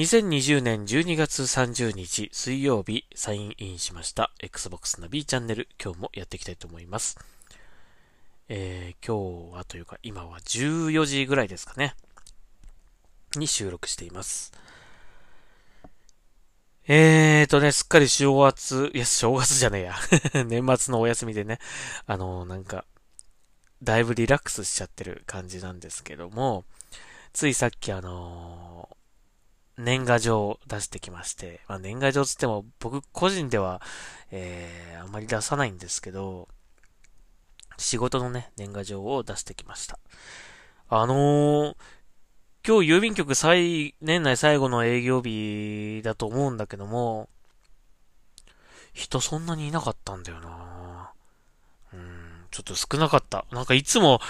[0.00, 7.18] 2020年12月30日水曜日サインインしました Xbox ナビチャンネル今日もやっていきたいと思います。
[8.48, 11.94] えー、今日はというか今は14時ぐらいですかね。
[13.36, 14.54] に収録しています。
[16.88, 19.96] えーとね、すっかり正月、いや、正月じゃねえや。
[20.46, 21.58] 年末のお休みでね、
[22.06, 22.86] あのー、なんか、
[23.82, 26.64] だいぶリラックスしちゃってる感じなんですけども、
[27.34, 28.99] ついさっきあのー
[29.80, 33.80] 年賀状を出してきまして、まあ、年賀状つっても僕個人では、
[34.30, 36.48] えー、あまり出さないんですけど、
[37.76, 39.98] 仕事のね、年賀状を出してきました。
[40.88, 41.76] あのー、
[42.66, 47.28] 今日郵便局最、年内最後の営業日だと思うんだけども、
[48.92, 51.12] 人そんなにいなかったんだよな
[51.92, 53.46] うん、ちょっと少なかった。
[53.50, 54.20] なんかいつも、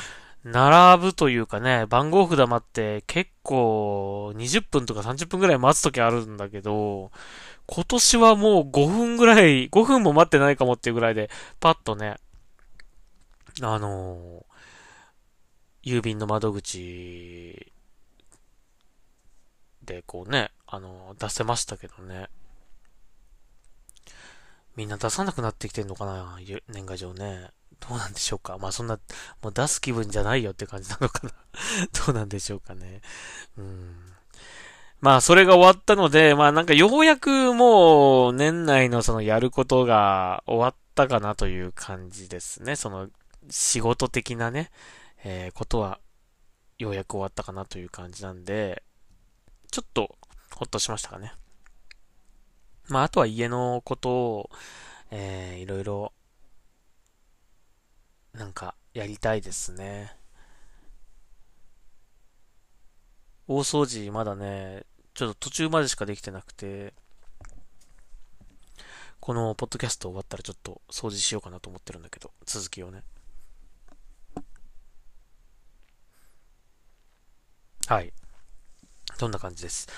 [0.45, 7.11] 並ぶというかね、番号札待って結構20分とか30分ぐらい待つときあるんだけど、
[7.67, 12.17] 今年はもう5分ぐらい、5分も待ってないかもっていうぐらいで、パッとね、
[13.61, 17.73] あのー、郵便の窓口
[19.85, 22.29] でこうね、あのー、出せましたけどね。
[24.77, 26.39] みんな出さなくなってきてんのかな
[26.69, 27.51] 年賀状ね。
[27.89, 28.59] どうなんでしょうか？
[28.59, 28.99] まあそんな、
[29.43, 31.33] もう出す気分じゃないよって感じなのかな？
[32.07, 33.01] どうなんでしょうかね？
[33.57, 33.97] うん。
[35.01, 42.77] まあそれが終わったので、まあなんかようやくもう年内のそのやることが終わったかなという感じですね。
[42.77, 43.09] その
[43.49, 44.71] 仕事的なね、
[45.25, 46.01] えー、ことは
[46.79, 48.83] ようやく終わったかなという感じなんで、
[49.71, 50.17] ちょっと
[50.55, 51.33] ほっとしましたかね。
[52.89, 54.51] まああとは家のことを、
[55.11, 56.13] えー、いろいろ
[58.35, 60.17] なんかやりたいですね。
[63.49, 66.95] 大掃除まだね、ちょっと途中までしかできてなくて、
[69.19, 73.03] このポッドキャスト終わったらちょっと掃除しようかなと思ってるんだけど、続きをね。
[77.87, 78.13] はい。
[79.19, 79.89] どんな感じです？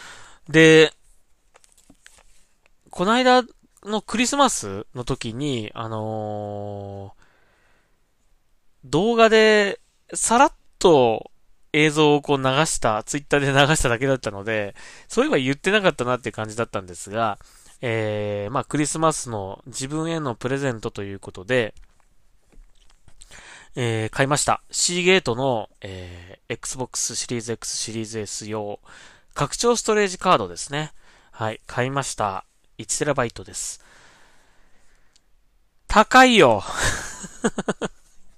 [0.48, 0.92] で、
[2.90, 3.44] この間
[3.84, 7.21] のクリスマスの時に、あのー、
[8.84, 9.80] 動画で、
[10.14, 11.30] さらっと
[11.72, 14.74] 映像をこう流した、ツイッターで流しただけだったので、
[15.08, 17.38] そういえば言ってなかったなっていう感じだったんですが、
[17.80, 21.74] えー、まあクリスマスの自分へのプレゼントということで、
[23.74, 24.62] えー、買いました。
[24.70, 28.80] C ゲートの、えー、Xbox シリーズ X シリーズ S 用、
[29.34, 30.92] 拡張ストレージカードですね。
[31.30, 32.44] はい、買いました。
[32.78, 33.82] 1TB です。
[35.88, 36.62] 高いよ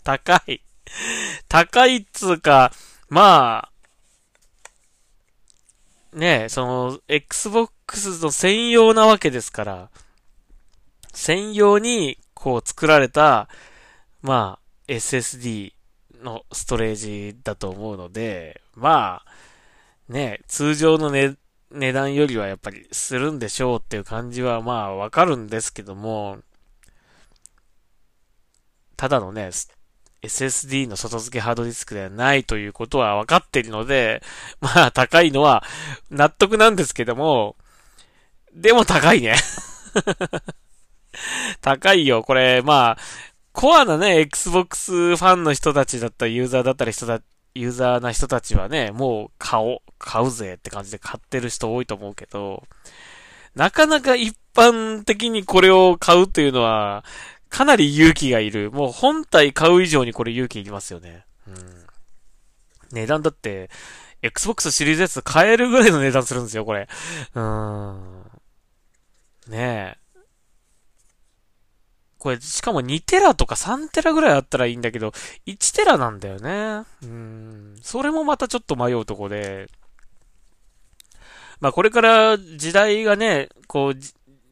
[0.04, 0.60] 高い。
[1.48, 2.72] 高いっつうか、
[3.09, 3.69] ま
[6.12, 9.91] あ、ねえ、その、Xbox の専用なわけですから、
[11.12, 13.48] 専用に、こう作られた、
[14.20, 15.72] まあ、SSD
[16.22, 21.36] のストレージだと思うので、まあ、ね通常の値、
[21.71, 26.38] 値段よりはやっぱりするんでしょうっていう感じはまあわかるんですけども、
[28.97, 29.50] ただのね、
[30.25, 34.23] SSD の外付けハードディスクではないということは分かっているので、
[34.61, 35.65] まあ高いのは
[36.11, 37.57] 納得なんですけども、
[38.53, 39.37] でも高いね
[41.61, 42.23] 高いよ。
[42.23, 42.99] これ、まあ、
[43.53, 47.21] コアなね、Xbox ファンの人たちだったり、ユーザーだったり人だ、
[47.55, 52.65] ユーザーな人たちはね、もう買おう、買うぜって感じで買ってる人多いと思うけど、
[53.55, 57.05] なかなか一般的にこれを買うというのは、
[57.54, 58.72] かなり勇気がいる。
[58.72, 61.25] もう本体買う以上にこれ勇気いりますよね。
[61.47, 61.54] うん。
[62.91, 63.71] 値段だって、
[64.22, 66.89] Xbox シリーズ S 買えるぐらいの値段するんですよ、これ。
[67.33, 68.24] うーん。
[69.47, 69.98] ねえ。
[72.18, 75.12] これ、しかも2テラとか3テラぐらいあったらいいんだけど、
[75.47, 76.84] 1テラなんだよね。
[77.04, 77.77] うん。
[77.83, 79.68] それもまたちょっと迷うとこで。
[81.60, 83.95] まあこれから時代がね、こう、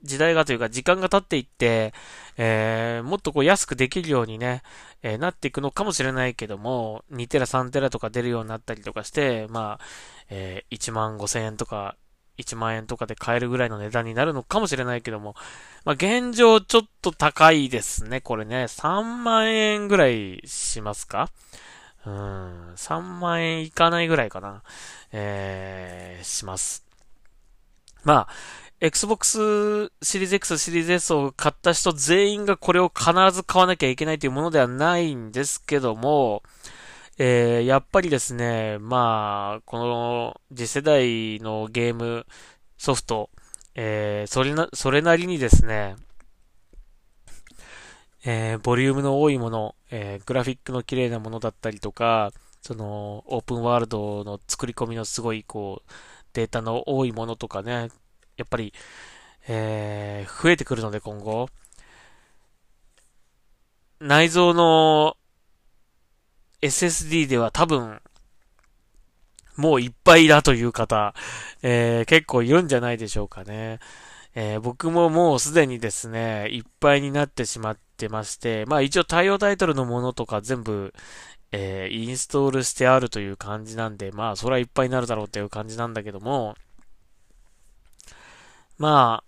[0.02, 1.92] 時代がというか時間が経っていって、
[2.36, 4.62] えー、もっとこう安くできるようにね、
[5.02, 9.84] えー、なっていくのかもしれないけども、2テラ3テラとか出るようになったりとかして、まあ、
[10.30, 11.96] えー、1万5千円とか、
[12.38, 15.34] 1万円とかで買えるぐらいの値段になるのかもしれないけども、
[15.84, 18.64] まあ現状ちょっと高いですね、これね。
[18.64, 21.28] 3万円ぐらいしますか？
[22.04, 24.62] うん、3万円いかないぐらいかな。
[25.12, 26.84] えー、します。
[28.02, 28.28] まあ、
[28.84, 36.42] Xbox シリーズ X シリーズ S を買った人全員がこれを必ず買わなきゃいけないというものではないんですけども、
[37.16, 42.26] えー、やっぱりですね、まあ、この次世代のゲーム
[42.76, 43.30] ソフト、
[43.76, 45.94] えー、それな、それなりにですね、
[48.24, 55.90] えー、ボリュームの多いもの、えー、グラフィックの綺麗なものだったりとか、その、オープンワールドの作り込みのすごい、こう、
[56.32, 57.90] データの多いものとかね、
[58.42, 58.74] やっぱり、
[59.48, 61.48] えー、増えてくるので今後、
[64.00, 65.16] 内蔵の
[66.60, 68.00] SSD では多分、
[69.56, 71.14] もういっぱいだという方、
[71.62, 73.78] えー、結構いるんじゃないでしょうかね。
[74.34, 80.94] えー、僕ももうすでにですね、いっぱいになってしまってまして、まあ一応対応タイトルのものとか全部、
[81.52, 86.56] えー、インストールしてあるという感じなんで、まあそれはいっぱいになるだろうっていう感じなんだけども、
[88.82, 89.22] ま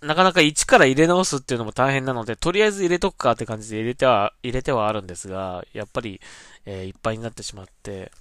[0.00, 6.20] あ、なかなか一から入れ直すっていうのも大変なので、とりあえず入れとくかって感じで入れては、入れてはあるんですが、やっぱり、
[6.64, 8.12] えー、いっぱいになってしまって、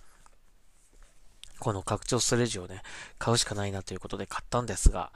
[1.60, 2.82] この拡張ストレージをね、
[3.20, 5.12] 買うしかないなということで買ったんですが、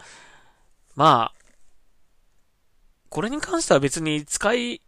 [0.96, 1.42] まあ、
[3.10, 4.82] これに関しては別に使い、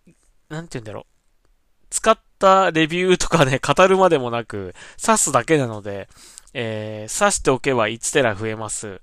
[0.49, 1.85] なんて言うんだろう。
[1.89, 6.07] 使ったレビューとかね、語るまでもなく、刺すだけなので、
[6.53, 9.01] えー、刺しておけば1テラ増えます。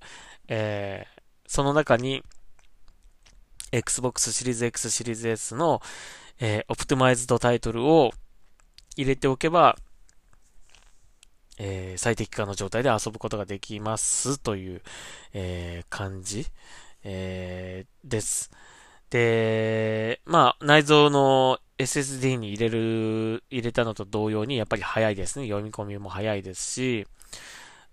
[0.51, 2.23] えー、その中に、
[3.73, 5.81] Xbox シリーズ X シリーズ S の、
[6.41, 8.11] えー、オプティマイズドタイトルを
[8.97, 9.77] 入れておけば、
[11.59, 14.83] えー、最適化の状態で遊ぶことができますという、
[15.33, 16.47] えー、感じ、
[17.05, 18.51] えー、です。
[19.11, 25.47] で、まあ、内蔵の SSD に入れる、入れたのと同様に、やっぱり早いですね。
[25.47, 27.07] 読み込みも早いですし、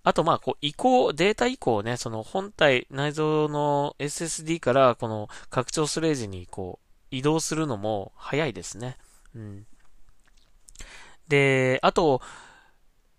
[0.08, 8.96] あと、まあ、こう、移行、データ移行ね、その本体、内蔵の SSD から、この拡張ストレージに、こう、移動するのも早いですね。
[9.34, 9.66] うん。
[11.28, 12.22] で、あと、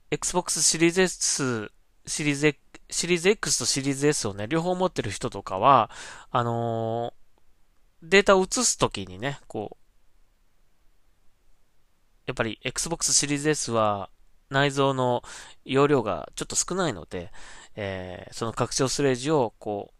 [0.09, 1.71] Xbox シリーズ S、
[2.07, 2.59] シリーズ X、
[2.89, 5.91] シリーズ X とシリーズ S をね、両方持ってる人とかは、
[6.31, 9.85] あのー、データを移すときにね、こう、
[12.25, 14.09] やっぱり Xbox シリーズ S は
[14.49, 15.23] 内蔵の
[15.65, 17.31] 容量がちょっと少ないので、
[17.75, 19.91] えー、その拡張ストレージをこ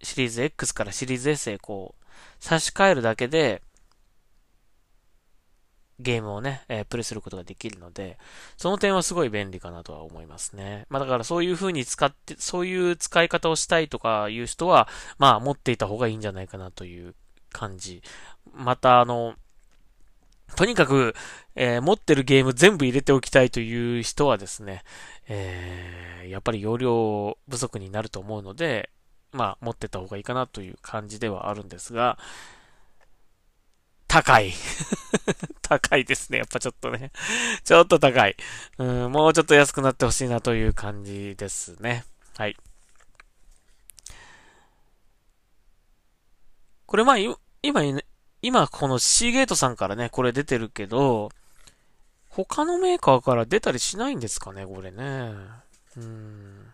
[0.00, 2.04] う、シリーズ X からシリーズ S へこう、
[2.40, 3.62] 差し替えるだけで、
[6.00, 8.18] ゲームをね、えー、プレイすることができるので、
[8.56, 10.86] その点はすごい便利かなとは思いますね。
[10.90, 14.88] まあだからそういう風に使って、そういう使い方をしたいとかいう人は、
[15.18, 17.16] まあ持っていた方がいいんじゃないかなという
[17.50, 18.02] 感じ。
[18.54, 19.34] またあの、
[20.56, 21.14] とにかく、
[21.54, 24.82] えー、持ってるゲーム全部入れておきたいという人はですね、
[25.28, 28.90] えー、やっぱり容量不足になると思うので、
[29.32, 32.18] まあ持ってた方がいいかなという感じではあるんですが、
[34.08, 34.52] 高い。
[35.62, 36.38] 高いですね。
[36.38, 37.12] やっぱちょっとね。
[37.62, 38.36] ちょっと高い。
[38.78, 42.04] うん、もうちょっと安くなってほしいなという感じですね。
[42.36, 42.56] はい。
[46.86, 47.82] これまあ、今、
[48.42, 51.30] 今このシーゲートさんからね、これ出てるけど、
[52.28, 55.32] 他のメーカーから出たりしないんですかね、これね。
[55.96, 56.72] うん。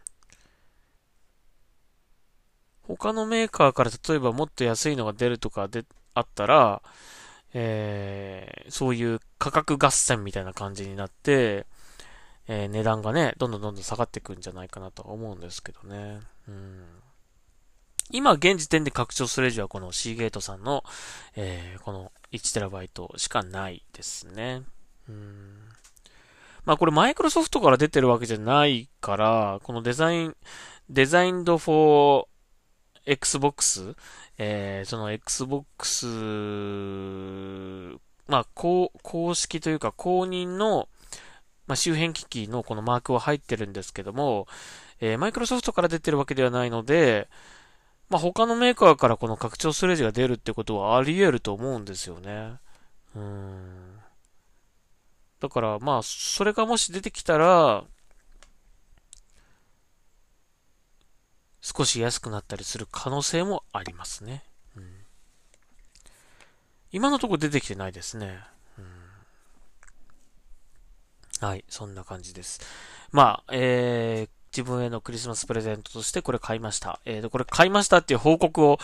[2.83, 6.83] 他のメーカーから例えばもっと安いのが出るとかで、あったら、
[7.55, 11.67] えー、そういう価格合戦みたいな感じになって、
[12.47, 16.21] えー、値段がね、どんどんどんどん下がっていくんじゃないかなとは思うんですけどね。
[16.47, 16.85] うん。
[18.11, 20.85] 今、現時点で拡張ストレージはこのシーゲートさんの、
[21.37, 24.63] えー、この 1TB しかないですね。
[25.09, 25.55] うん。
[26.65, 30.37] まあこれマイクロソフトから出てるわけじゃないから、このデザイン、
[30.89, 32.27] デザインドフォー
[33.07, 33.97] Xbox、
[34.39, 36.07] えー、その Xbox、
[38.27, 40.89] まあ、公、公式というか公認の、
[41.67, 44.47] まあ、周辺機器のこのマークは入ってるんですけども、
[45.01, 47.29] えー、マイクロソフトから出てるわけではないので、
[48.09, 52.55] まあ、他のメーカーからこの拡張ストレージが出るってことはあり得ると思うんですよね。
[53.17, 53.99] うん。
[55.41, 57.85] だから、まあ、それがもし出てきたら、
[61.65, 64.45] 少し安くなったりする可能性もありますね。
[64.77, 64.85] うん、
[66.93, 68.39] 今のとこ出てきてないですね。
[68.79, 68.83] う
[71.45, 72.61] ん、はい、そんな感じです。
[73.13, 77.01] まあ、えー、自分へのクリスマスプレゼントとしてこれ買いました。
[77.05, 78.79] えーと、これ買いましたっていう報告を、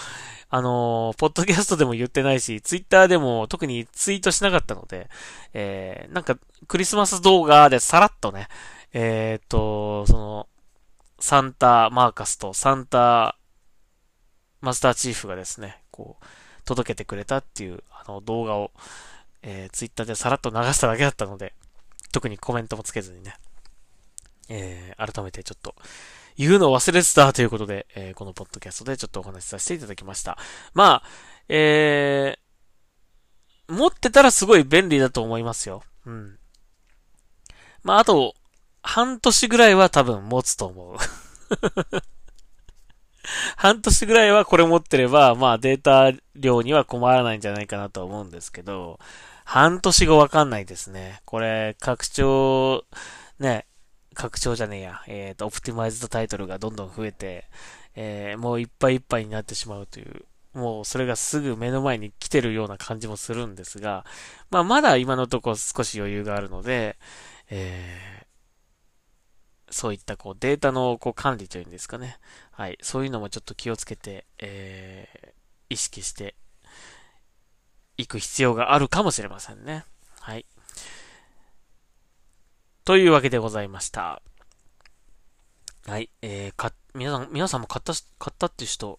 [0.49, 5.09] あのー、ポッドキャストでも言ってないし、ツイッターでも特にツイートしなかったので、
[5.55, 6.37] えー、なんか、
[6.67, 8.49] クリスマス動画でさらっとね、
[8.93, 10.49] えっ、ー、と、その、
[11.21, 13.37] サンタマーカスとサンタ
[14.61, 16.25] マスターチーフがですね、こう、
[16.65, 18.73] 届けてくれたっていう、あの動画を、
[19.43, 21.55] えー、ツイッターでさらっと流しただけだったので、
[22.13, 23.37] 特にコメントもつけずにね、
[24.51, 25.75] えー、改めてちょっと、
[26.37, 30.37] 言うの忘れてたということで、えー、このポッドキャストでちょっとお話しさせていただきました。
[30.75, 31.09] まあ、
[31.49, 35.83] えー、持ってたらすごい便利だと思いますよ。
[36.05, 36.39] うん。
[37.83, 38.35] まあ、あと、
[38.83, 40.97] 半年ぐらいは多分持つと思う。
[43.57, 48.99] 半年ぐらいはこれ持ってれば、まあデータ量には困らないんじゃないかなと思うんですけど、
[49.45, 51.21] 半年後わかんないですね。
[51.25, 52.85] これ、拡張、
[53.39, 53.67] ね、
[54.15, 57.45] 拡張じゃねえや、えっ、ー、と、オプティマイズドタイトルがどんどん増えて、
[57.95, 64.05] えー、もういっぱいいっぱいになってしまうという、もうそれがすぐ目の前に来てるような感じもするんですが、
[64.51, 66.97] まあまだ今のところ少し余裕があるので、
[67.51, 72.19] えー、そういったこうデータのこう管理というんですかね。
[72.51, 72.79] はい。
[72.83, 76.35] そういうのもちょっと気をつけて、えー、意識して
[77.97, 79.85] 行く必要があるかもしれませんね。
[80.21, 80.47] はい。
[82.85, 84.23] というわけでございました。
[85.87, 86.11] はい。
[86.23, 88.99] えー、か、皆さん、皆さんも買った、買ったっていう人、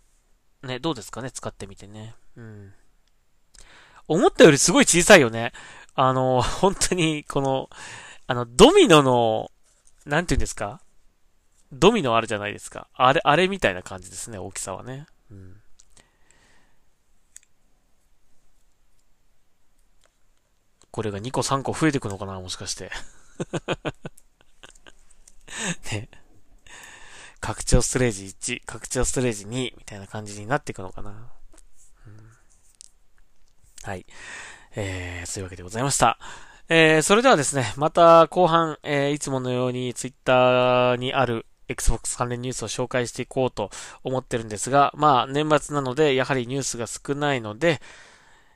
[0.64, 1.32] ね、どうですかね？
[1.32, 2.16] 使ってみてね。
[2.36, 2.74] うん。
[4.08, 5.52] 思ったよりすごい小さいよね。
[5.96, 7.70] あの、本当に、この、
[8.28, 9.52] あの、ドミノの、
[10.06, 10.82] なんて言うんですか？
[11.72, 12.88] ドミノあるじゃないですか。
[12.94, 15.06] あれ、あれみたいな感じですね、大きさはね。
[15.32, 15.62] うん。
[20.92, 22.40] これが2個3個増えていくのかな？
[22.40, 22.92] もしかして。
[25.92, 26.10] ね。
[27.40, 32.32] 拡張ストレージ1、拡張ストレージ2みたいな感じになっていくのかな、うん、
[33.84, 34.06] はい。
[34.76, 36.20] えー、そういうわけでございました。
[36.70, 43.72] えー、それではですね、また後半、えー、いつものようにツイッターにある Xbox 関連ニュースを紹介していこうと
[44.04, 47.82] 思ってるんですが、まあ、年末なので、やはりニュースが少ないので、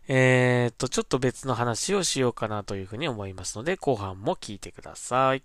[0.07, 5.43] えー、っと、ちょっと別の話をしようかなというふうに思いますので、後半も聞いてください。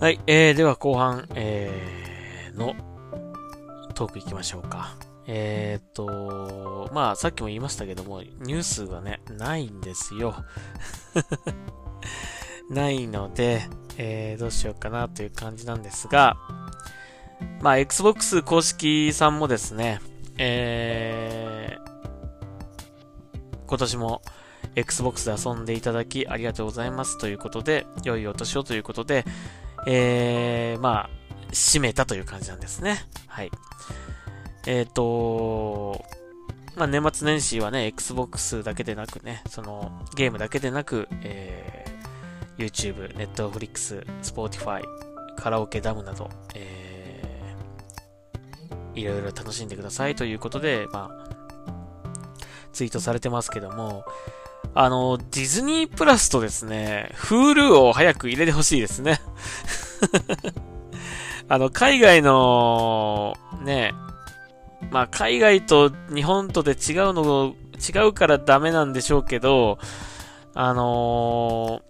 [0.00, 2.74] はい、えー、では後半、えー、の
[3.94, 4.96] トークいきましょうか。
[5.26, 10.34] えー、っと、まあ、さっきも言いましたけども、ニュースがね、ないんですよ。
[12.70, 13.62] ないので、
[13.98, 16.36] えー、どうしようかなという感じなんですが、
[17.60, 20.00] まあ、Xbox 公式さんもですね、
[20.38, 24.22] えー、今年も
[24.76, 29.24] Xbox で遊んでいただきありがとうございますということで、良いお年をということで、
[29.86, 31.10] えー、まあ、
[31.52, 33.04] 締めたという感じなんですね。
[33.26, 33.50] はい。
[34.66, 36.04] えっ、ー、と、
[36.76, 41.89] まあ、年末年始はね、Xbox だけでなくね、その、ゲームだけでなく、えー、
[42.60, 44.82] YouTube、Netflix、Spotify、
[45.36, 51.30] カラオケダムなど、えー、いろいろ楽しんでくださいということで、まあ、
[52.72, 54.04] ツイートされてますけども、
[54.74, 59.20] あの、ディズニープラスとですね、Hulu を早く入れてほしいですね。
[61.48, 63.92] あの、海外の、ね、
[64.90, 66.76] まあ、海外と日本とで違う
[67.12, 69.78] の、違うからダメなんでしょうけど、
[70.54, 71.82] あの、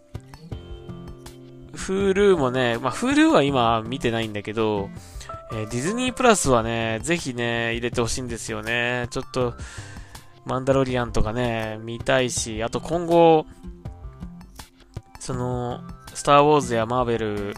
[1.87, 4.91] Hulu もね、まあ、Hulu は今見てないんだけど、
[5.53, 9.07] えー、ディズニープラスはね、ぜひね、入れてほしいんですよね。
[9.11, 9.55] ちょっと、
[10.45, 13.47] マンダロリアンとかね、見たいし、あと今後、
[15.19, 15.81] その、
[16.15, 17.55] スターウォーズやマーベル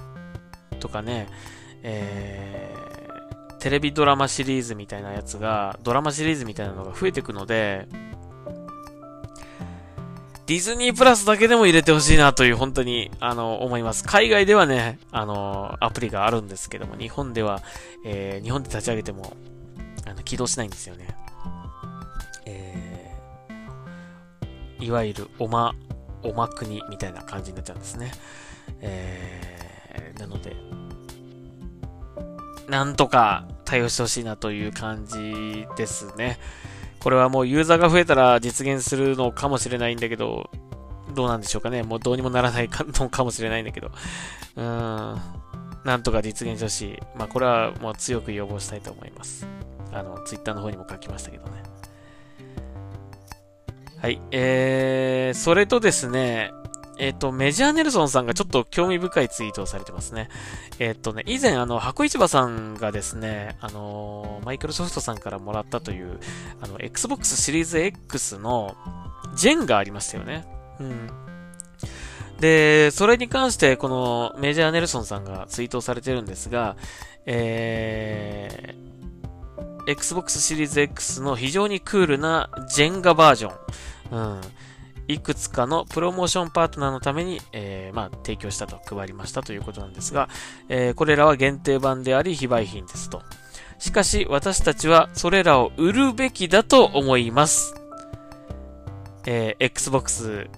[0.79, 1.29] とかね、
[1.83, 7.88] えー、テレビドラマシリーズみたいなやつが、ドラマシリーズみたいなのが増えてくので、
[10.52, 14.04] ディズニープラスだけでも入れてほしいなという本当に、あの、思います。
[14.04, 17.62] 海外ではね、あの、アプリがあるんですけども、日本では、
[18.04, 19.35] えー、日本で立ち上げても、
[20.04, 21.09] あの、起動しないんですよね。
[22.44, 25.75] えー、いわゆる、おま、
[26.23, 28.12] おま国みたいな感じになっちゃうんですね。
[28.82, 30.54] えー、なので、
[32.68, 36.38] なんとか対応してほしいなという感じですね。
[37.02, 40.50] これはもうユーザーが増えたら実現するのかもしれないんだけど、
[41.14, 41.82] どうなんでしょうかね。
[41.82, 43.90] もうどうにもならないかのかもしれないんだけど。
[44.56, 45.21] うーん。
[45.85, 46.99] なんとか実現してほしい。
[47.18, 49.47] まあこれはもう強く要望したいと思います。
[49.92, 51.62] あの、ツイッターの方にも書きましたけどね。
[54.00, 54.21] はい。
[54.30, 56.52] えー、それとですね、
[57.02, 60.28] えっ、ー、と、メジャーネルソンさんがちょっと興味深いツイートをされてますね。
[60.78, 66.21] えっ、ー、とね、以前、あの、箱市場さんがですね、あのマイクロソフトさんからもらったという、
[66.61, 68.76] あの、Xbox シリーズ X の
[69.35, 70.44] ジェンがありましたよね。
[70.78, 71.11] うん。
[72.38, 76.76] で、それに関して、このメジャーネルソンさんがツイートされてるんですが、
[77.26, 83.56] えー、Xbox シリーズ X の非常にクールなジェンガバージョン。
[84.12, 84.40] うん。
[85.09, 90.28] いくつかのプロモーションパートナーのために、えー、まあ、提供したと、配りましたということなんですが、
[90.68, 93.23] えー、これらは限定版であり、非売品ですと。
[93.78, 97.75] しかし、私たちはそれらを売るべきだと思います。
[99.26, 100.49] えー、Xbox、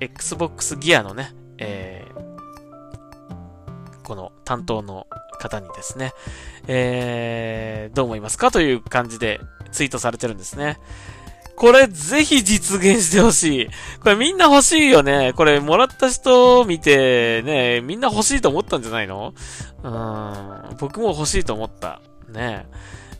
[0.00, 5.06] Xbox ギアのね、えー、この担当の
[5.38, 6.12] 方にですね、
[6.66, 9.40] えー、どう思いますかという感じで
[9.72, 10.78] ツイートされてるんですね。
[11.60, 13.68] これぜひ実現してほしい。
[14.02, 15.34] これみんな欲しいよね。
[15.36, 19.34] これもらった人見てね、みんな欲しいと思ったんじゃないの？
[19.82, 20.76] うん。
[20.78, 22.00] 僕も欲しいと思った。
[22.30, 22.66] ね。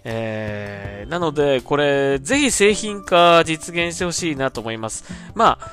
[0.04, 5.04] えー、なので、これ、ぜひ製品化実現してほしいなと思います。
[5.34, 5.70] まあ、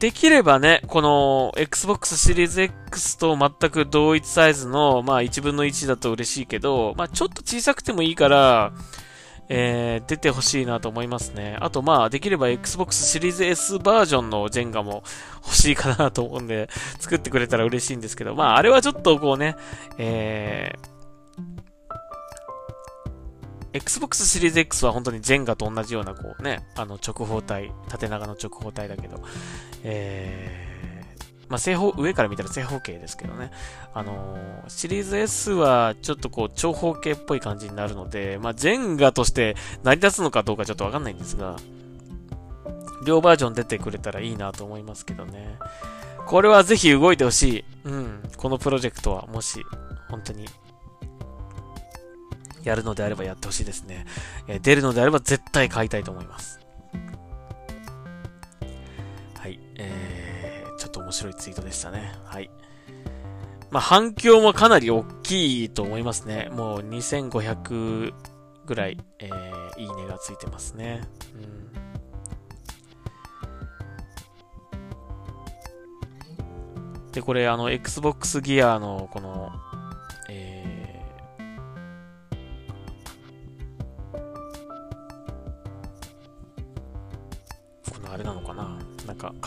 [0.00, 8.72] できればね、この Xbox シリーズ X と全く同一サイズの、まあ1分の1だと嬉しいけど、まあちょっと小さくてもいいから、
[9.48, 11.56] えー、出てほしいなと思いますね。
[11.60, 15.02] あとまあ、できれば Xbox シリーズ S バージョンのジェンガも
[15.44, 19.56] 欲しいかなと思うんで、作ってくれたら嬉しいんですけど、まあ、あれはちょっとこうね、
[19.96, 20.98] えー、
[23.72, 29.22] Xbox シリーズ X は本当にジェンガと同じようなこうね、あの直方体、縦長の直方体だけど、
[29.82, 30.67] えー、
[31.48, 33.50] まあ、正方、上から見たら正方形ですけどね。
[33.94, 41.56] あのー、シリーズ S はちょっとこう、長方形っぽい感じになるので、まあ、ジェンガとして成り立つのかどうかちょっとわかんないんですが、
[43.04, 45.56] 両バージョン出てくれたらいいなと思いますけどね。
[46.26, 47.64] これはぜひ動いてほしい。
[47.84, 48.22] うん。
[48.36, 49.64] このプロジェクトは、もし、
[50.10, 50.46] 本当に、
[52.64, 54.04] やるのであればやってほしいですね。
[54.46, 56.57] え出るのであれば絶対買いたいと思います。
[60.98, 62.12] と面白いツイートでしたね。
[62.24, 62.50] はい。
[63.70, 66.48] まあ、反響もかなり大きいと思いますね。
[66.52, 68.12] もう2500
[68.66, 71.02] ぐらい、えー、いいねがついてますね。
[71.34, 71.38] う
[77.08, 77.12] ん。
[77.12, 79.52] で、これ、あの、Xbox ギアの、この、
[80.30, 80.57] えー、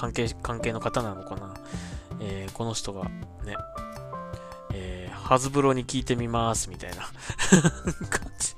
[0.01, 1.53] 関係、関係の方なのかな。
[2.19, 3.55] えー、この人がね、
[4.73, 7.03] えー、ハズブロに聞いてみますみたいな
[8.09, 8.55] 感じ。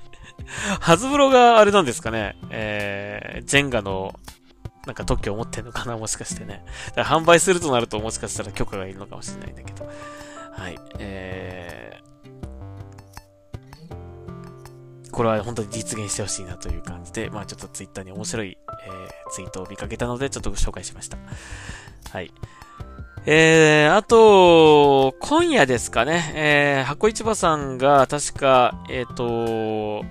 [0.80, 4.18] ハズブロがあれなんですかね、えー、ジェンガの
[4.86, 6.64] なんか特許を持ってんのかなもしかしてね。
[6.94, 9.86] だから販売するとなるともしかしたら許可がいるのかもしれないんだけど。
[10.52, 10.78] はい。
[10.98, 11.83] えー、
[15.14, 21.18] これは本当に実現してほしいなという感じで、まあちょっとツイッターに面白い、えー、ツイートを見かけたので、ちょっとご紹介しました。
[22.10, 22.32] はい。
[23.26, 30.04] えー、あと、今夜ですかね、えー、箱市場さんが確か、えっ、ー、と、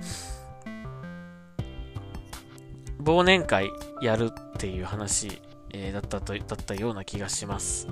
[3.02, 7.88] 忘年会やるっていう話、えー、だったと、だったような気がします。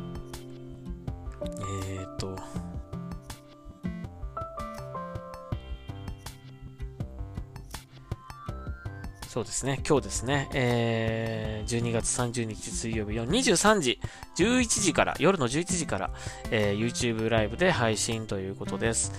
[9.33, 13.99] そうですね、今日ですね、えー、12月30日水曜日の23時、
[14.37, 16.11] 11時から、夜の11時から、
[16.51, 19.11] えー、YouTube ライブで配信ということです。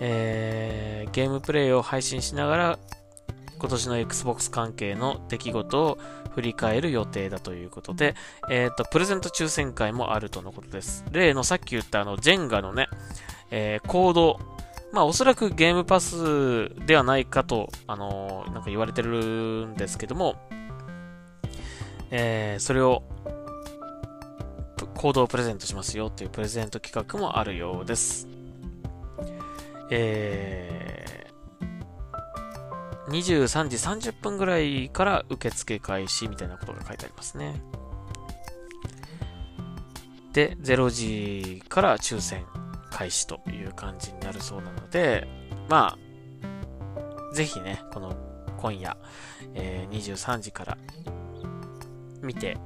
[0.00, 2.78] えー、ゲームプレイを配信しながら、
[3.58, 5.98] 今年の Xbox 関係の出来事を
[6.30, 8.14] 振り返る予定だということで、
[8.48, 11.04] えっ、ー、と、プレゼント抽選会もあるとのことです。
[11.12, 12.88] 例のさっき言ったあの、ジェンガのね、
[13.50, 14.40] えー、コード、
[14.92, 20.36] まあおそらくゲームパスではないかと、あのー、なんか言われてるんですけども、
[22.10, 23.02] えー、それを、
[24.94, 28.26] コードをプレゼントしますよというプレゼント企画もあるようです。
[29.90, 37.60] えー、23時30分ぐらいから受付開始みたいなことが書いてありますね。
[40.32, 42.44] で、0時から抽選
[42.98, 45.28] 開始という感じになるそうなので、
[45.68, 48.16] まあ、ぜひね、この
[48.56, 48.96] 今夜、
[49.54, 50.78] えー、23時から
[52.20, 52.56] 見て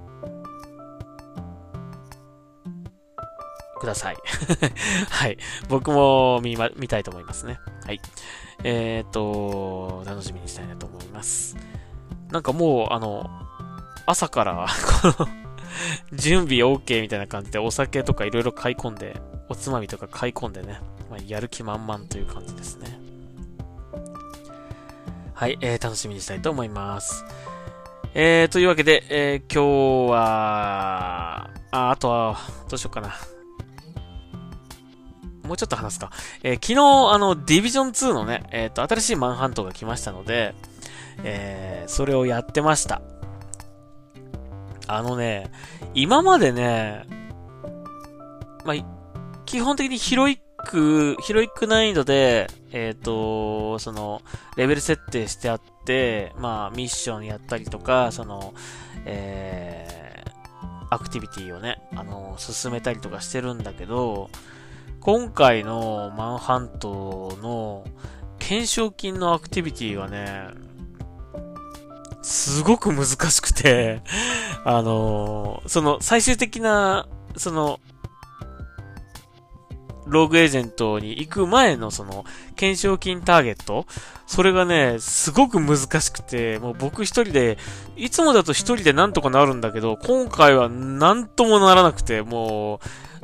[3.79, 4.17] ください。
[5.11, 5.37] はい。
[5.69, 7.61] 僕も見ま、見たいと思いますね。
[7.85, 8.01] はい。
[8.65, 11.59] えっ、ー、と、楽しみにしたいなと思います。
[12.31, 13.29] なんかもう、あの、
[14.07, 14.67] 朝から
[15.15, 15.29] この
[16.15, 19.21] 準備 OK みたいな感じでお酒とかいろいろ買い込んで、
[19.53, 22.99] おつまみとか買い込んでね、まあ、やる気満々という感じですね。
[25.35, 27.25] はい、えー、楽しみにしたいと思います。
[28.15, 32.39] えー、というわけで、えー、今日は、あ、あとは、
[32.69, 33.15] どうしようかな。
[35.43, 36.11] もうちょっと話すか。
[36.43, 40.55] えー、昨日、あの、ディビジョン2のね、えっ、ー、と、新しいマンハントが来ましたので、
[41.25, 43.03] えー、それをやってました。
[44.87, 45.51] あのね、
[45.95, 47.07] 今までね、
[48.65, 49.02] まあ、
[49.53, 54.23] 基本的にヒロイック、ヒロイック難易度で、えっ、ー、と、その、
[54.57, 58.55] レベル設定してあって、まあ、ミッションやったりとか、その、
[59.05, 64.31] えー、アクティビティをね、あの、進めたりとかしてるんだけど、
[65.01, 67.85] 今回のマンハントの
[68.39, 70.47] 懸賞金のアクティビティがね、
[72.23, 74.01] すごく難しくて
[74.65, 77.81] あのその最終的な、その、
[80.07, 83.87] ローグエージェントに行く前のその、懸賞金ターゲット
[84.27, 87.59] それがね、すごく難しくて、もう僕一人で、
[87.97, 92.81] いつもだと一人でなんとかなるんだけど、今回はなんともならなくて、も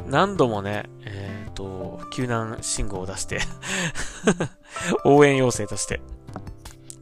[0.06, 3.40] う、何度もね、えっ、ー、と、救難信号を出して
[5.04, 6.00] 応援要請として、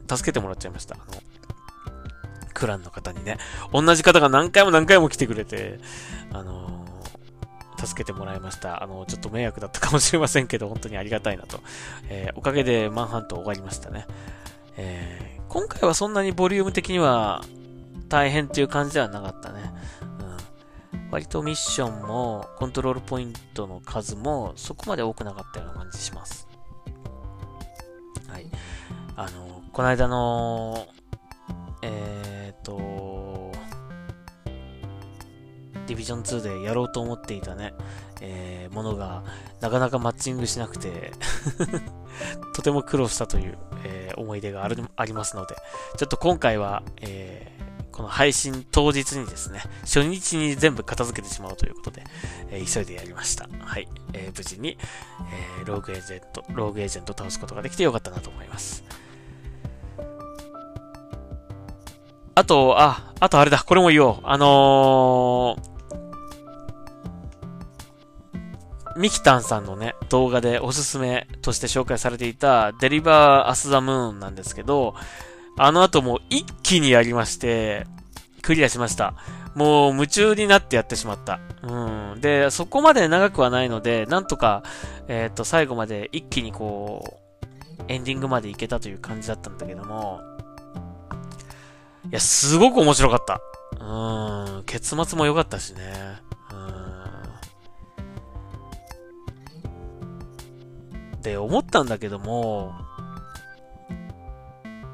[0.09, 0.95] 助けてもらっちゃいました。
[0.95, 1.21] あの、
[2.53, 3.37] クランの方にね、
[3.71, 5.79] 同じ方が何回も何回も来てくれて、
[6.33, 6.86] あの
[7.77, 8.83] 助けてもらいました。
[8.83, 11.59] あの、ちょっと迷惑だったかもしれませんけど、本当にありがたいなと。
[12.09, 14.05] えー、おかげでマンハント終わりましたね。
[14.77, 17.43] えー、今回はそんなにボリューム的には
[18.09, 19.73] 大変っていう感じではなかったね。
[20.93, 21.11] うん。
[21.11, 26.47] 割とミッションも、コントロールポイントの数も、そこまで多くなかったような感じします。
[28.27, 28.47] はい。
[29.15, 30.87] あの、この間の、
[31.81, 33.16] えーと、
[35.87, 37.73] ディビジョン2でやろうと思っていたね、
[38.21, 39.23] えー、ものが
[39.61, 41.11] なかなかマッチングしなくて
[42.53, 45.55] とても苦労したという、えー、思い出があるありますので、
[45.97, 52.03] ちょっと今回は、えー、この配信当日にですね、初日に全部片付けてしまうということで、
[52.49, 53.49] えー、急いでやりました。
[53.59, 53.87] はい。
[54.13, 54.77] えー、無事に、
[55.59, 58.83] えー、ローグエージェント、ローグエージェントを倒すことができてよかったなと思います。
[62.35, 64.17] あと、あ、あとあれだ、これも言おう。
[64.21, 65.76] あのー、
[68.97, 74.95] ミキタンさんのね、動画でおすすめとして紹介されていたデリバーアスザムーンなんですけど、
[75.57, 77.85] あの後も一気にやりまして、
[78.41, 79.13] クリアしました。
[79.55, 81.39] もう夢中になってやってしまった。
[81.63, 82.21] うん。
[82.21, 84.63] で、そこまで長くはないので、なんとか、
[85.07, 87.19] えっ、ー、と、最後まで一気にこ
[87.81, 90.21] う、エンディングまでいけたという感じだったんだけども、
[92.05, 93.41] いや、すごく面白かった。
[93.83, 94.63] うん。
[94.65, 96.26] 結末も良かったしね。
[101.27, 102.73] って思ったんだけども、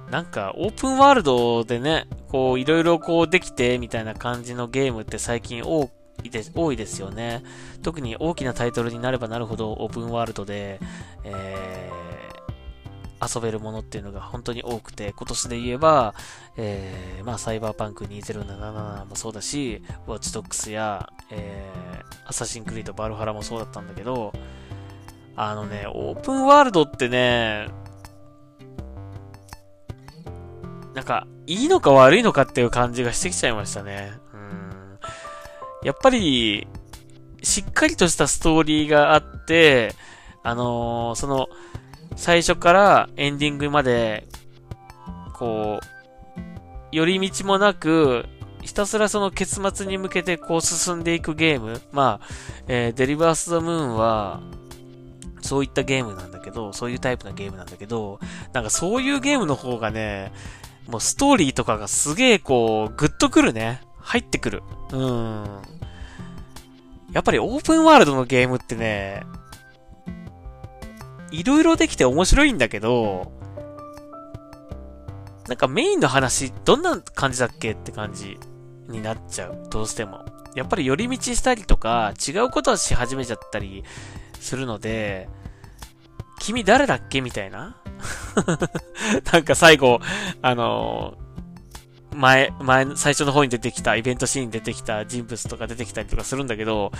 [0.09, 5.91] なんかオープンワールドでね、こういろいろこうできてみたいな感じのゲームって最近多
[6.23, 7.43] いです多いですよね。
[7.83, 10.79] 特に大きなタイトルになればなるほどオープンワールドで、
[11.23, 16.15] えー、遊べるものっていうのが本当に多くて、今年で言えば、
[16.57, 24.33] えー、まあ、サイバーパンク2077もそうだし、ウォッチドックスや、えー、アサシンクリードバルハラもそうだったんだけど、
[25.35, 27.67] あのね、オープンワールドってね、
[30.93, 34.13] なんか、いいのか悪いのかっていう感じがしてきちゃいましたね。
[34.33, 34.99] うん。
[35.83, 36.67] やっぱり、
[37.41, 39.95] しっかりとしたストーリーがあって、
[40.43, 41.49] あのー、その、
[42.15, 44.27] 最初からエンディングまで、
[45.33, 46.39] こう、
[46.91, 48.25] 寄り道もなく、
[48.61, 51.81] ひたすらその結末に向けてこう進んでいくゲーム。
[51.91, 52.27] まあ、
[52.67, 54.41] えー、デリバース・ザ・ムーンは、
[55.43, 58.19] そういったゲームなんだけど、そういうタイプのゲームなんだけど、
[58.53, 60.31] なんかそういうゲームの方がね、
[60.87, 63.81] もうストーリーとかがすげえこう、グッとくるね。
[63.99, 64.63] 入ってくる。
[64.91, 65.45] うん。
[67.13, 69.23] やっぱりオープンワールドのゲームってね、
[71.31, 73.31] いろいろできて面白いんだけど、
[75.47, 78.37] なんかメインの話、どんな感じだっけって感じ
[78.87, 79.67] になっちゃう。
[79.69, 80.25] どうしても。
[80.55, 83.83] やっぱり寄り道したりとか、違うことをし始めちゃったり
[84.43, 85.29] するので、
[86.39, 87.21] 君誰だっけ？
[87.21, 87.77] みたいな。
[89.31, 89.99] なんか最後、
[90.41, 96.91] あのー、前、前、最初の方に出てきた、イベントシーンに出てきた人物とか出てきたりとかするんだけど、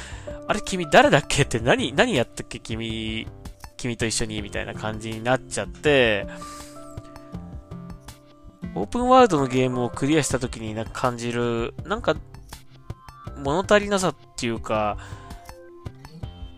[0.47, 1.43] あれ君誰だっけ？
[1.43, 2.59] って何、何やったっけ？
[2.59, 3.27] 君、
[3.77, 4.41] 君と一緒に？
[4.41, 6.25] みたいな感じになっちゃって、
[8.75, 12.15] オープンワールドのゲームをクリアした時になんか感じる、なんか、
[13.37, 14.97] 物足りなさっていうか、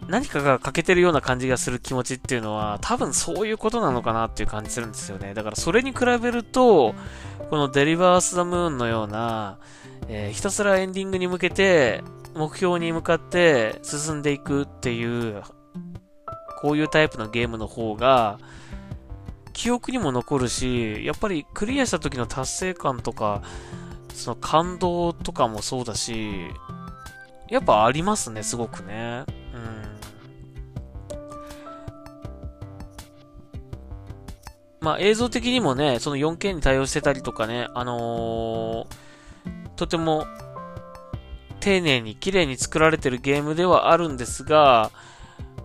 [0.08, 5.34] 何かが欠けてるような感じがする気持ちっていうのは、多分そういうことなのかなっていう感じするんですよね。
[5.34, 6.94] だからそれに比べると、
[7.50, 9.58] このデリバース・ザ・ムーンのような、
[10.08, 12.04] えー、ひたすらエンディングに向けて、
[12.36, 15.42] 目標に向かって進んでいくっていう、
[16.62, 18.38] こういうタイプのゲームの方が、
[19.54, 23.42] 記憶にも残るし、やっぱりクリアした時の達成感とか、
[24.14, 26.48] その感動とかもそうだし、
[27.50, 29.26] やっぱありますね、すごくね。
[34.86, 40.28] まあ映像的にもね、その 4K に対応してたりとかね、あのー、とても
[41.60, 44.92] 丁寧に綺麗に作られてるゲームではあるんですが、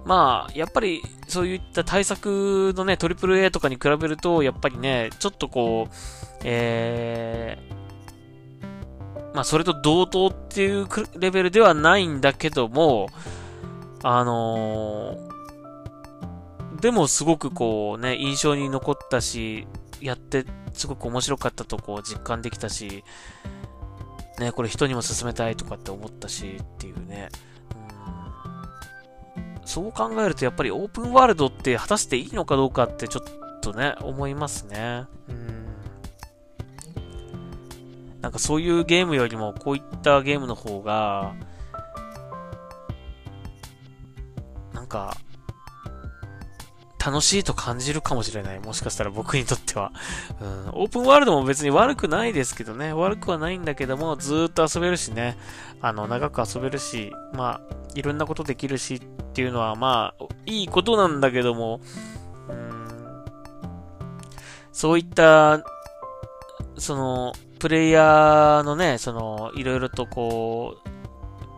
[0.06, 5.94] まあ、やっぱりそういった対策のね、トリプル A とかに比べると、やっぱりね、ちょっとこう、
[6.44, 13.11] えー、まあそれと同等っていうレベルではないんだけども、
[14.02, 15.39] あのー、
[16.81, 19.66] でもすごくこうね、印象に残ったし、
[20.01, 23.05] やってすごく面白かったとこう実感できたし、
[24.38, 27.29] ね、これ人にも勧めたいとかって思ったしっていうね。
[29.37, 35.05] うん、そう考えるとやっぱりオープンワールドって果たしていいのかどうかってちょっとね、思いますね。
[35.29, 35.66] うん。
[38.23, 41.35] なんかそういうゲームよりもこういったゲームの方が、
[44.73, 45.16] なんか、
[47.05, 48.61] 楽しいと感じるかもしれない。
[48.61, 49.91] もしかしたら僕にとっては。
[50.41, 52.93] うん、オープンワールドも別に悪くないですけどね。
[52.93, 55.39] 悪くはないんだけども、ずーっと遊べるしね。
[55.81, 59.01] あの、長く遊べるし、まあ、いろんなことできるしっ
[59.33, 61.81] ていうのは、まあ、いいことなんだけども、
[62.51, 63.25] うん、
[64.73, 65.65] そういった、
[66.77, 70.91] その、プレイヤーのね、その、いろいろとこう、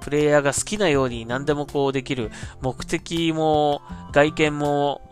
[0.02, 5.11] プレイヤーが好きなように何でもこうできる、目的も、外見も、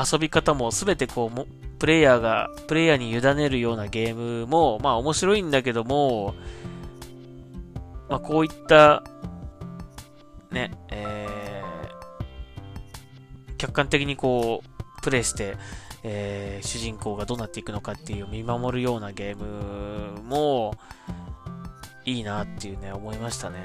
[0.00, 1.46] 遊び方もすべてこうも、
[1.78, 6.34] プレイヤーが、プレイヤーに委ねるようなゲームも、まあ面白いんだけども、
[8.08, 9.02] まあこういった、
[10.50, 15.56] ね、えー、客観的にこう、プレイして、
[16.02, 20.74] えー、主人公がどうなっていくのかっていう見守るようなゲームも、
[22.04, 23.60] いいなっていうね、思いましたね。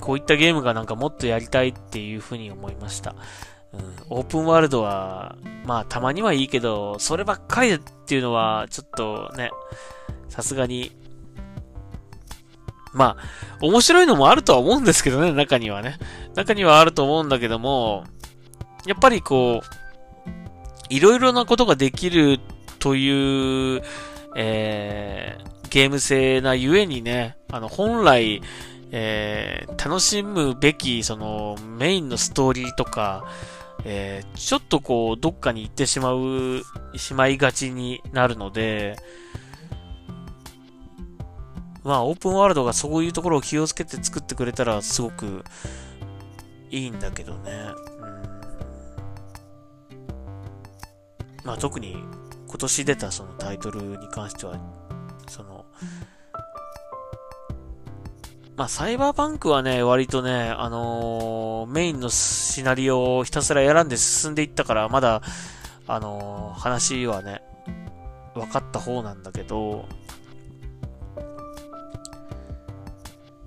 [0.00, 3.14] こういったゲームがなんかもっとやりたいっていうふうに思いました。
[3.72, 9.50] うん、オープンワールドは、まあたまにはいいけど、そればっかりっていうのは、ちょっとね、
[10.28, 10.92] さすがに、
[12.94, 15.98] まあ、面白いのもあるとは思うんですけどね、中にはね。
[16.34, 18.04] 中にはあると思うんだけども、
[18.86, 19.78] やっぱりこう、
[20.88, 22.40] いろいろなことができる
[22.78, 23.82] という、
[24.36, 28.40] えー、ゲーム性なゆえにね、あの、本来、
[28.90, 33.24] えー、楽しむべき、その、メインのストーリーとか、
[33.84, 36.62] えー、ちょっとこう、どっかに行ってしまう、
[36.96, 38.96] しまいがちになるので、
[41.84, 45.44] まあ、オープンワールドがそういうところを気をつけて作ってくれたら、すごく
[46.70, 47.52] いいんだけどね。
[48.00, 48.18] うん。
[51.44, 51.96] まあ、特に
[52.46, 54.58] 今年出たそのタイトルに関しては、
[55.28, 55.64] その、
[58.58, 65.22] まあ、サイバーパンクはね、割とね、あのー、メインのシナリオをひたすら選んで進んでいったから、まだ、
[65.86, 67.40] あのー、話はね、
[68.34, 69.88] 分かった方なんだけど、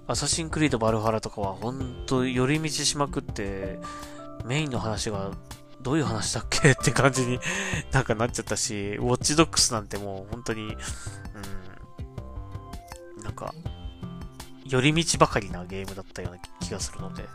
[0.08, 3.80] アサシンクリードバルハラとかは、ほんと寄り道しまくって、
[4.46, 5.32] メインの話が
[5.82, 7.38] どういう話だっけって感じに
[7.92, 10.74] なんかなっちゃったし、ウォッチドックスなんてもう本当に、
[13.18, 13.54] うん、なんか、
[14.72, 17.26] 寄り道ばかりなゲームだったような気がするので、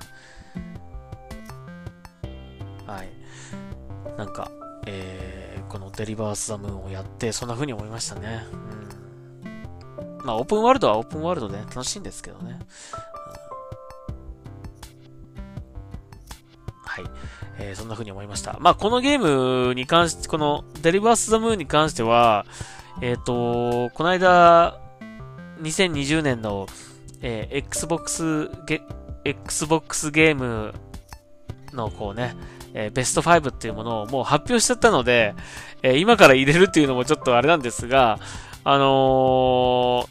[2.86, 3.08] はい。
[4.16, 4.50] なんか、
[4.86, 8.44] えー、このデリバース・ザ・ムーンをやって、そんな風に思いましたね。
[9.44, 10.24] うん。
[10.24, 12.58] まあ、オープンワールドはオープンワールドで、楽しいんですけどね。
[16.86, 17.04] はい。
[17.58, 18.56] えー、そんな風に思いました。
[18.60, 22.46] まあ、このゲームに関して、このデリバース・ザ・ムーンに関しては、
[23.02, 24.80] えっ、ー、と、この間、
[25.60, 26.66] 2020年の
[27.28, 28.80] えー、Xbox ゲ、
[29.24, 30.72] Xbox ゲーム
[31.72, 32.36] のこうね、
[32.72, 35.34] えー、ベスト5っていうものをもう発表しちゃったので、
[35.82, 38.20] えー、今から入れるっていうのもちょっとあれなんですが、
[38.62, 40.06] あの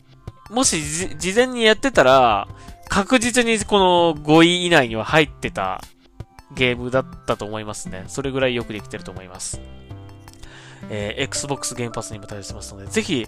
[0.50, 2.50] ー、もし事前にやってたら、
[2.90, 5.80] 確実にこの5位以内には入ってた
[6.54, 8.04] ゲームだったと思いますね。
[8.08, 9.62] それぐらいよくできてると思います。
[10.90, 13.26] えー、Xbox ゲームパスにも対応してますので、ぜひ、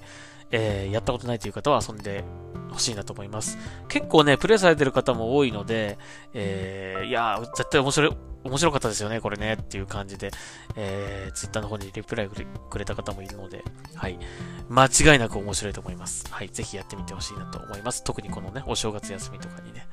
[0.51, 2.23] えー、やったことないという方は遊んで
[2.71, 3.57] ほしいなと思います。
[3.87, 5.97] 結構ね、プレイされてる方も多いので、
[6.33, 10.31] えー、いや絶対面白い、面白かったですよね、これね、っていう感じで、
[10.75, 13.63] えー、ツイッターの方にリプライくれた方もいるので、
[13.95, 14.17] はい。
[14.69, 16.25] 間違いなく面白いと思います。
[16.29, 16.49] はい。
[16.49, 18.03] ぜひやってみてほしいなと思います。
[18.03, 19.87] 特にこのね、お正月休みとかにね。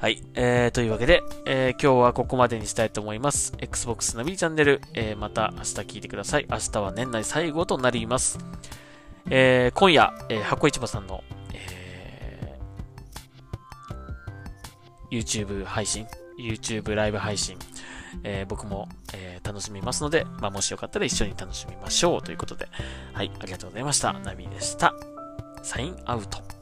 [0.00, 0.22] はい。
[0.34, 3.52] えー、というわけで、えー、今日はここまでにしたいと思います。
[3.58, 6.46] Xbox ナビチャンネル、えー、また明日聞いてください。
[6.48, 8.38] 明日は年内最後となります。
[9.28, 11.22] えー、今夜、えー、箱市場さんの、
[15.10, 16.06] YouTube 配信、
[16.38, 17.56] YouTube ライブ配信、
[18.24, 22.68] えー、僕も、えー、楽しみますので、まあ、もしよかったら一緒に楽しみましょうということで、
[23.12, 24.12] はい、ありがとうございました。
[24.12, 24.94] ナビでした。
[25.62, 26.59] サインアウト。